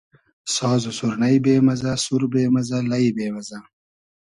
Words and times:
ساز 0.55 0.81
و 0.89 0.91
سورنݷ 0.97 1.35
بې 1.45 1.55
مئزۂ, 1.65 1.93
سور 2.05 2.23
بې 2.33 2.43
مئزۂ 2.53 2.77
,لݷ 2.89 3.05
بې 3.15 3.27
مئزۂ 3.35 3.59